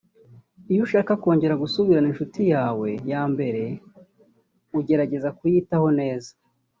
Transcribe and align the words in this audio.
Iyo 0.71 0.81
ushaka 0.85 1.11
kongera 1.21 1.61
gusubirana 1.63 2.05
n’inshuti 2.05 2.41
yawe 2.53 2.89
yambere 3.11 3.63
ugerageza 4.79 5.29
kuyitwaraho 5.37 5.89
neza 5.99 6.31